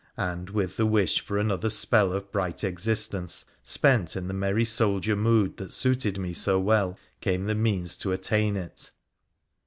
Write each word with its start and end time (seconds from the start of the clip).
And 0.17 0.49
with 0.49 0.77
tbe 0.77 0.89
wish 0.89 1.21
for 1.23 1.37
another 1.37 1.69
spell 1.69 2.11
of 2.11 2.31
bright 2.31 2.63
existence, 2.63 3.45
spent 3.61 4.15
in 4.15 4.27
the 4.27 4.33
merry 4.33 4.65
soldier 4.65 5.15
mood 5.15 5.57
that 5.57 5.71
suited 5.71 6.17
me 6.17 6.33
so 6.33 6.59
well, 6.59 6.97
came 7.19 7.43
the 7.43 7.53
means 7.53 7.95
to 7.97 8.11
attain 8.11 8.57
it. 8.57 8.89